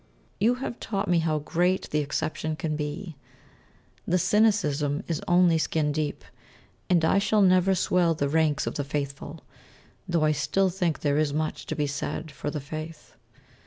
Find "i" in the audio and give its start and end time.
7.05-7.19, 10.23-10.31